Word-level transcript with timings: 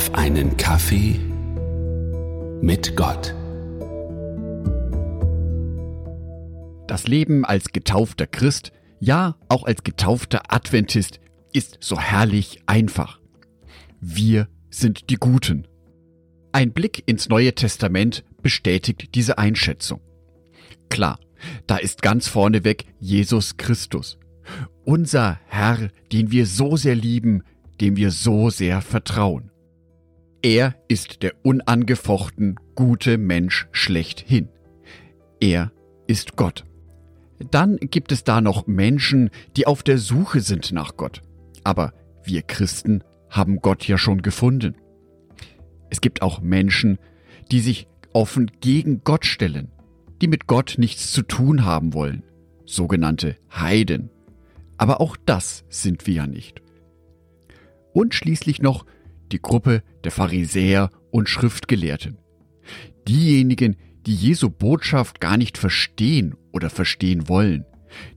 auf 0.00 0.14
einen 0.14 0.56
Kaffee 0.56 1.20
mit 2.62 2.96
Gott. 2.96 3.34
Das 6.86 7.06
Leben 7.06 7.44
als 7.44 7.72
getaufter 7.72 8.26
Christ, 8.26 8.72
ja 8.98 9.36
auch 9.50 9.64
als 9.64 9.84
getaufter 9.84 10.40
Adventist, 10.48 11.20
ist 11.52 11.76
so 11.80 12.00
herrlich 12.00 12.62
einfach. 12.64 13.20
Wir 14.00 14.48
sind 14.70 15.10
die 15.10 15.16
Guten. 15.16 15.68
Ein 16.50 16.72
Blick 16.72 17.02
ins 17.04 17.28
Neue 17.28 17.54
Testament 17.54 18.24
bestätigt 18.40 19.14
diese 19.14 19.36
Einschätzung. 19.36 20.00
Klar, 20.88 21.18
da 21.66 21.76
ist 21.76 22.00
ganz 22.00 22.26
vorneweg 22.26 22.86
Jesus 23.00 23.58
Christus. 23.58 24.18
Unser 24.82 25.38
Herr, 25.46 25.90
den 26.10 26.30
wir 26.30 26.46
so 26.46 26.76
sehr 26.76 26.94
lieben, 26.94 27.42
dem 27.82 27.96
wir 27.96 28.10
so 28.10 28.48
sehr 28.48 28.80
vertrauen. 28.80 29.49
Er 30.42 30.74
ist 30.88 31.22
der 31.22 31.34
unangefochten 31.42 32.56
gute 32.74 33.18
Mensch 33.18 33.68
schlechthin. 33.72 34.48
Er 35.38 35.70
ist 36.06 36.36
Gott. 36.36 36.64
Dann 37.50 37.76
gibt 37.76 38.10
es 38.10 38.24
da 38.24 38.40
noch 38.40 38.66
Menschen, 38.66 39.30
die 39.56 39.66
auf 39.66 39.82
der 39.82 39.98
Suche 39.98 40.40
sind 40.40 40.72
nach 40.72 40.96
Gott. 40.96 41.22
Aber 41.62 41.92
wir 42.24 42.40
Christen 42.42 43.04
haben 43.28 43.60
Gott 43.60 43.86
ja 43.86 43.98
schon 43.98 44.22
gefunden. 44.22 44.76
Es 45.90 46.00
gibt 46.00 46.22
auch 46.22 46.40
Menschen, 46.40 46.98
die 47.50 47.60
sich 47.60 47.86
offen 48.14 48.50
gegen 48.60 49.02
Gott 49.04 49.26
stellen, 49.26 49.70
die 50.22 50.28
mit 50.28 50.46
Gott 50.46 50.76
nichts 50.78 51.12
zu 51.12 51.22
tun 51.22 51.66
haben 51.66 51.92
wollen, 51.92 52.22
sogenannte 52.64 53.36
Heiden. 53.52 54.10
Aber 54.78 55.02
auch 55.02 55.18
das 55.26 55.64
sind 55.68 56.06
wir 56.06 56.14
ja 56.14 56.26
nicht. 56.26 56.62
Und 57.92 58.14
schließlich 58.14 58.62
noch 58.62 58.86
die 59.32 59.40
Gruppe 59.40 59.82
der 60.04 60.12
Pharisäer 60.12 60.90
und 61.10 61.28
Schriftgelehrten. 61.28 62.18
Diejenigen, 63.08 63.76
die 64.06 64.14
Jesu 64.14 64.50
Botschaft 64.50 65.20
gar 65.20 65.36
nicht 65.36 65.58
verstehen 65.58 66.34
oder 66.52 66.70
verstehen 66.70 67.28
wollen, 67.28 67.64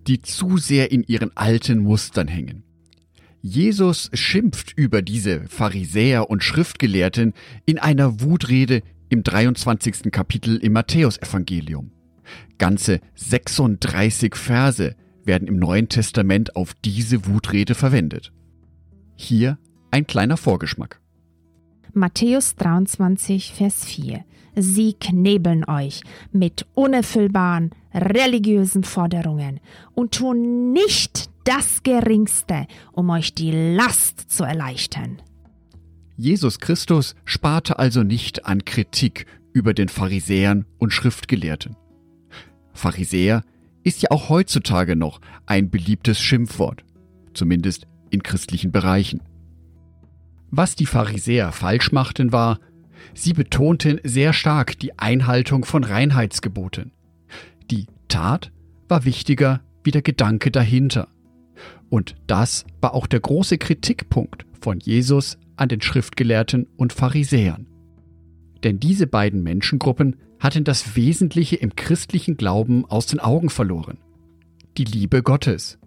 die 0.08 0.22
zu 0.22 0.58
sehr 0.58 0.92
in 0.92 1.04
ihren 1.04 1.36
alten 1.36 1.80
Mustern 1.80 2.28
hängen. 2.28 2.64
Jesus 3.42 4.10
schimpft 4.14 4.72
über 4.78 5.02
diese 5.02 5.46
Pharisäer 5.48 6.30
und 6.30 6.44
Schriftgelehrten 6.44 7.34
in 7.66 7.78
einer 7.78 8.22
Wutrede 8.22 8.82
im 9.10 9.24
23. 9.24 10.12
Kapitel 10.12 10.58
im 10.58 10.74
Matthäusevangelium. 10.74 11.92
Ganze 12.58 13.02
36 13.16 14.36
Verse 14.36 14.96
werden 15.26 15.48
im 15.48 15.58
Neuen 15.58 15.90
Testament 15.90 16.56
auf 16.56 16.74
diese 16.74 17.26
Wutrede 17.28 17.76
verwendet. 17.76 18.32
Hier 19.16 19.58
ein 19.92 20.08
kleiner 20.08 20.38
Vorgeschmack. 20.38 21.03
Matthäus 21.96 22.56
23, 22.56 23.54
Vers 23.54 23.86
4. 23.86 24.26
Sie 24.56 24.94
knebeln 24.94 25.64
euch 25.64 26.02
mit 26.32 26.66
unerfüllbaren 26.74 27.70
religiösen 27.94 28.84
Forderungen 28.84 29.60
und 29.94 30.16
tun 30.16 30.74
nicht 30.74 31.30
das 31.44 31.84
Geringste, 31.84 32.66
um 32.94 33.12
euch 33.12 33.36
die 33.36 33.52
Last 33.52 34.32
zu 34.32 34.44
erleichtern. 34.44 35.22
Jesus 36.18 36.60
Christus 36.60 37.16
sparte 37.26 37.78
also 37.78 38.02
nicht 38.02 38.46
an 38.46 38.66
Kritik 38.66 39.28
über 39.52 39.76
den 39.76 39.88
Pharisäern 39.88 40.66
und 40.80 40.92
Schriftgelehrten. 40.94 41.76
Pharisäer 42.74 43.44
ist 43.84 44.02
ja 44.02 44.10
auch 44.10 44.30
heutzutage 44.30 44.96
noch 44.96 45.22
ein 45.46 45.70
beliebtes 45.70 46.20
Schimpfwort, 46.20 46.84
zumindest 47.36 47.86
in 48.10 48.24
christlichen 48.24 48.72
Bereichen. 48.72 49.22
Was 50.56 50.76
die 50.76 50.86
Pharisäer 50.86 51.52
falsch 51.52 51.92
machten 51.92 52.32
war, 52.32 52.60
sie 53.16 53.34
betonten 53.34 54.00
sehr 54.04 54.34
stark 54.34 54.78
die 54.78 55.00
Einhaltung 55.00 55.66
von 55.66 55.84
Reinheitsgeboten. 55.84 56.92
Die 57.72 57.88
Tat 58.08 58.52
war 58.88 59.04
wichtiger 59.04 59.62
wie 59.84 59.90
der 59.90 60.04
Gedanke 60.04 60.52
dahinter. 60.52 61.08
Und 61.90 62.14
das 62.28 62.66
war 62.82 62.94
auch 62.94 63.08
der 63.08 63.22
große 63.22 63.58
Kritikpunkt 63.58 64.46
von 64.62 64.80
Jesus 64.80 65.40
an 65.56 65.70
den 65.70 65.82
Schriftgelehrten 65.82 66.68
und 66.78 66.94
Pharisäern. 66.94 67.66
Denn 68.64 68.80
diese 68.80 69.08
beiden 69.08 69.42
Menschengruppen 69.42 70.18
hatten 70.40 70.66
das 70.66 70.96
Wesentliche 70.96 71.56
im 71.56 71.76
christlichen 71.76 72.38
Glauben 72.38 72.86
aus 72.86 73.08
den 73.08 73.20
Augen 73.20 73.50
verloren. 73.50 73.98
Die 74.78 74.86
Liebe 74.86 75.24
Gottes. 75.24 75.80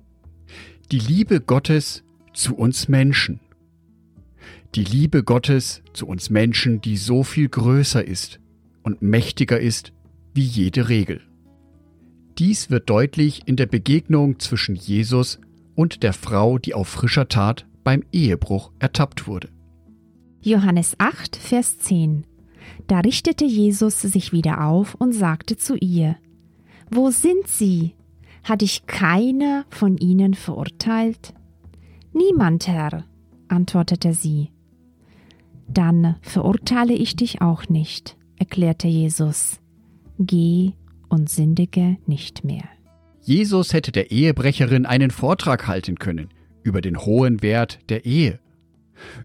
Die 0.90 0.98
Liebe 0.98 1.40
Gottes 1.40 2.02
zu 2.32 2.56
uns 2.56 2.88
Menschen. 2.88 3.38
Die 4.74 4.84
Liebe 4.84 5.22
Gottes 5.22 5.82
zu 5.92 6.06
uns 6.06 6.30
Menschen, 6.30 6.80
die 6.80 6.96
so 6.96 7.22
viel 7.22 7.48
größer 7.48 8.04
ist 8.04 8.40
und 8.82 9.00
mächtiger 9.02 9.58
ist 9.58 9.92
wie 10.34 10.44
jede 10.44 10.88
Regel. 10.88 11.22
Dies 12.38 12.68
wird 12.68 12.90
deutlich 12.90 13.42
in 13.46 13.56
der 13.56 13.66
Begegnung 13.66 14.38
zwischen 14.38 14.74
Jesus 14.74 15.40
und 15.74 16.02
der 16.02 16.12
Frau, 16.12 16.58
die 16.58 16.74
auf 16.74 16.88
frischer 16.88 17.28
Tat 17.28 17.66
beim 17.84 18.02
Ehebruch 18.12 18.72
ertappt 18.78 19.26
wurde. 19.26 19.48
Johannes 20.42 20.96
8, 20.98 21.36
Vers 21.36 21.78
10 21.78 22.24
Da 22.86 23.00
richtete 23.00 23.44
Jesus 23.44 24.02
sich 24.02 24.32
wieder 24.32 24.64
auf 24.64 24.94
und 24.94 25.12
sagte 25.12 25.56
zu 25.56 25.76
ihr, 25.76 26.16
Wo 26.90 27.10
sind 27.10 27.48
sie? 27.48 27.94
Hat 28.44 28.60
dich 28.60 28.86
keiner 28.86 29.64
von 29.70 29.96
ihnen 29.96 30.34
verurteilt? 30.34 31.32
Niemand, 32.12 32.68
Herr, 32.68 33.04
antwortete 33.48 34.14
sie. 34.14 34.50
Dann 35.68 36.16
verurteile 36.22 36.94
ich 36.94 37.16
dich 37.16 37.40
auch 37.40 37.68
nicht, 37.68 38.16
erklärte 38.38 38.88
Jesus. 38.88 39.60
Geh 40.18 40.72
und 41.08 41.28
sündige 41.28 41.96
nicht 42.06 42.44
mehr. 42.44 42.64
Jesus 43.22 43.72
hätte 43.72 43.92
der 43.92 44.10
Ehebrecherin 44.10 44.86
einen 44.86 45.10
Vortrag 45.10 45.66
halten 45.66 45.96
können 45.98 46.28
über 46.62 46.80
den 46.80 46.98
hohen 46.98 47.42
Wert 47.42 47.80
der 47.88 48.06
Ehe, 48.06 48.40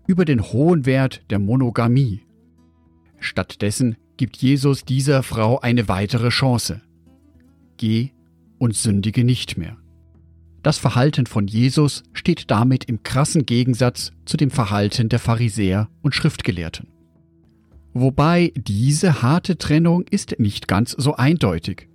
über 0.07 0.25
den 0.25 0.41
hohen 0.41 0.85
Wert 0.85 1.21
der 1.29 1.39
Monogamie. 1.39 2.21
Stattdessen 3.19 3.95
gibt 4.17 4.37
Jesus 4.37 4.85
dieser 4.85 5.23
Frau 5.23 5.59
eine 5.59 5.87
weitere 5.87 6.29
Chance. 6.29 6.81
Geh 7.77 8.11
und 8.57 8.75
sündige 8.75 9.23
nicht 9.23 9.57
mehr. 9.57 9.77
Das 10.63 10.77
Verhalten 10.77 11.25
von 11.25 11.47
Jesus 11.47 12.03
steht 12.13 12.51
damit 12.51 12.85
im 12.85 13.01
krassen 13.01 13.45
Gegensatz 13.45 14.11
zu 14.25 14.37
dem 14.37 14.51
Verhalten 14.51 15.09
der 15.09 15.19
Pharisäer 15.19 15.89
und 16.01 16.13
Schriftgelehrten. 16.13 16.87
Wobei 17.93 18.53
diese 18.55 19.21
harte 19.21 19.57
Trennung 19.57 20.05
ist 20.09 20.39
nicht 20.39 20.67
ganz 20.67 20.91
so 20.91 21.15
eindeutig. 21.15 21.89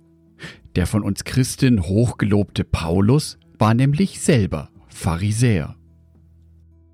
Der 0.75 0.85
von 0.85 1.01
uns 1.01 1.23
Christen 1.23 1.83
hochgelobte 1.83 2.63
Paulus 2.63 3.37
war 3.57 3.73
nämlich 3.73 4.19
selber 4.19 4.69
Pharisäer. 4.89 5.75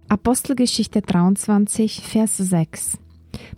Apostelgeschichte 0.08 1.02
23, 1.02 2.02
Vers 2.02 2.38
6. 2.38 2.98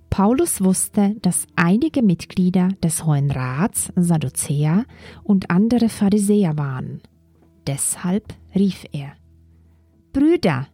Paulus 0.09 0.63
wusste, 0.63 1.15
dass 1.21 1.47
einige 1.55 2.01
Mitglieder 2.01 2.69
des 2.81 3.05
Hohen 3.05 3.29
Rats 3.29 3.91
Sadduzäer 3.95 4.85
und 5.23 5.51
andere 5.51 5.89
Pharisäer 5.89 6.57
waren. 6.57 7.01
Deshalb 7.67 8.33
rief 8.53 8.85
er: 8.91 9.13
Brüder, 10.13 10.67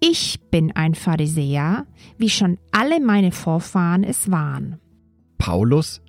ich 0.00 0.40
bin 0.50 0.72
ein 0.76 0.94
Pharisäer, 0.94 1.86
wie 2.18 2.30
schon 2.30 2.58
alle 2.70 3.00
meine 3.00 3.32
Vorfahren 3.32 4.04
es 4.04 4.30
waren. 4.30 4.78
Paulus, 5.38 6.00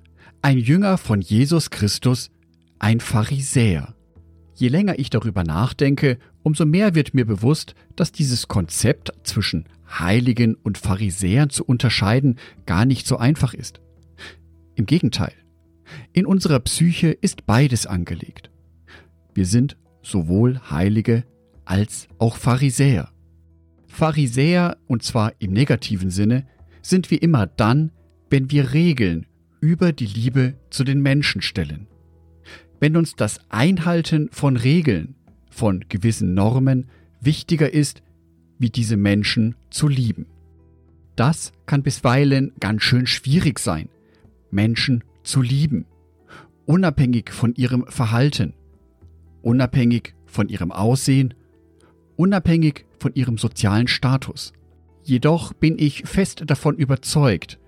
ein 0.42 0.58
Jünger 0.58 0.98
von 0.98 1.20
Jesus 1.20 1.70
Christus, 1.70 2.30
ein 2.78 3.00
Pharisäer. 3.00 3.94
Je 4.54 4.68
länger 4.68 4.98
ich 4.98 5.10
darüber 5.10 5.42
nachdenke, 5.42 6.18
umso 6.42 6.66
mehr 6.66 6.94
wird 6.94 7.14
mir 7.14 7.24
bewusst, 7.24 7.74
dass 7.96 8.12
dieses 8.12 8.48
Konzept 8.48 9.12
zwischen 9.24 9.64
Heiligen 9.98 10.54
und 10.54 10.78
Pharisäern 10.78 11.50
zu 11.50 11.64
unterscheiden 11.64 12.38
gar 12.66 12.84
nicht 12.84 13.06
so 13.06 13.16
einfach 13.16 13.54
ist. 13.54 13.80
Im 14.74 14.86
Gegenteil, 14.86 15.32
in 16.12 16.26
unserer 16.26 16.60
Psyche 16.60 17.08
ist 17.08 17.46
beides 17.46 17.86
angelegt. 17.86 18.50
Wir 19.34 19.46
sind 19.46 19.76
sowohl 20.02 20.60
Heilige 20.70 21.24
als 21.64 22.08
auch 22.18 22.36
Pharisäer. 22.36 23.10
Pharisäer, 23.86 24.76
und 24.86 25.02
zwar 25.02 25.32
im 25.38 25.52
negativen 25.52 26.10
Sinne, 26.10 26.46
sind 26.82 27.10
wir 27.10 27.22
immer 27.22 27.46
dann, 27.46 27.92
wenn 28.30 28.50
wir 28.50 28.72
Regeln 28.72 29.26
über 29.60 29.92
die 29.92 30.06
Liebe 30.06 30.54
zu 30.70 30.84
den 30.84 31.02
Menschen 31.02 31.42
stellen 31.42 31.86
wenn 32.80 32.96
uns 32.96 33.14
das 33.14 33.38
Einhalten 33.50 34.30
von 34.32 34.56
Regeln, 34.56 35.14
von 35.50 35.84
gewissen 35.88 36.34
Normen 36.34 36.88
wichtiger 37.20 37.72
ist, 37.72 38.02
wie 38.58 38.70
diese 38.70 38.96
Menschen 38.96 39.54
zu 39.68 39.86
lieben. 39.86 40.26
Das 41.14 41.52
kann 41.66 41.82
bisweilen 41.82 42.52
ganz 42.58 42.82
schön 42.82 43.06
schwierig 43.06 43.58
sein, 43.58 43.90
Menschen 44.50 45.04
zu 45.22 45.42
lieben, 45.42 45.84
unabhängig 46.64 47.30
von 47.30 47.54
ihrem 47.54 47.86
Verhalten, 47.86 48.54
unabhängig 49.42 50.14
von 50.26 50.48
ihrem 50.48 50.72
Aussehen, 50.72 51.34
unabhängig 52.16 52.86
von 52.98 53.14
ihrem 53.14 53.38
sozialen 53.38 53.88
Status. 53.88 54.52
Jedoch 55.02 55.52
bin 55.52 55.78
ich 55.78 56.02
fest 56.06 56.42
davon 56.46 56.76
überzeugt, 56.76 57.58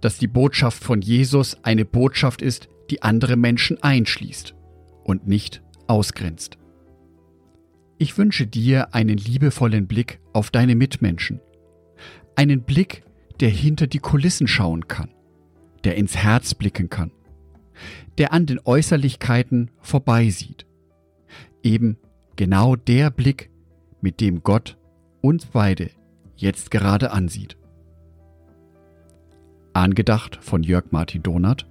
dass 0.00 0.18
die 0.18 0.26
Botschaft 0.26 0.82
von 0.82 1.00
Jesus 1.00 1.56
eine 1.62 1.84
Botschaft 1.84 2.42
ist, 2.42 2.68
die 2.90 3.02
andere 3.02 3.36
Menschen 3.36 3.82
einschließt 3.82 4.54
und 5.04 5.26
nicht 5.26 5.62
ausgrenzt. 5.86 6.58
Ich 7.98 8.16
wünsche 8.16 8.46
dir 8.46 8.94
einen 8.94 9.18
liebevollen 9.18 9.86
Blick 9.86 10.20
auf 10.32 10.50
deine 10.50 10.74
Mitmenschen, 10.74 11.40
einen 12.34 12.62
Blick, 12.62 13.02
der 13.40 13.50
hinter 13.50 13.86
die 13.86 13.98
Kulissen 13.98 14.46
schauen 14.46 14.88
kann, 14.88 15.10
der 15.84 15.96
ins 15.96 16.16
Herz 16.16 16.54
blicken 16.54 16.88
kann, 16.88 17.12
der 18.18 18.32
an 18.32 18.46
den 18.46 18.60
Äußerlichkeiten 18.64 19.70
vorbeisieht. 19.80 20.66
Eben 21.62 21.98
genau 22.36 22.76
der 22.76 23.10
Blick, 23.10 23.50
mit 24.00 24.20
dem 24.20 24.42
Gott 24.42 24.78
uns 25.20 25.46
beide 25.46 25.90
jetzt 26.36 26.70
gerade 26.70 27.10
ansieht. 27.12 27.56
Angedacht 29.74 30.38
von 30.40 30.62
Jörg 30.62 30.86
Martin 30.90 31.22
Donath, 31.22 31.66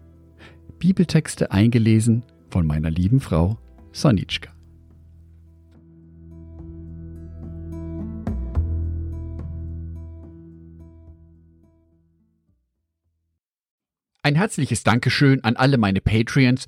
Bibeltexte 0.77 1.51
eingelesen 1.51 2.23
von 2.49 2.65
meiner 2.65 2.89
lieben 2.89 3.19
Frau 3.19 3.57
Sonitschka. 3.91 4.51
Ein 14.21 14.35
herzliches 14.35 14.83
Dankeschön 14.83 15.43
an 15.43 15.55
alle 15.55 15.79
meine 15.79 16.01
Patreons, 16.01 16.67